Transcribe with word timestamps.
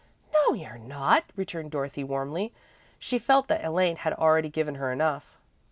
"No, 0.33 0.55
you're 0.55 0.79
not," 0.79 1.25
returned 1.35 1.69
Dorothy, 1.69 2.03
warmly. 2.03 2.51
She 2.97 3.19
felt 3.19 3.47
that 3.49 3.63
Elaine 3.63 3.97
had 3.97 4.13
already 4.13 4.49
given 4.49 4.73
her 4.81 4.91
enough. 4.91 5.37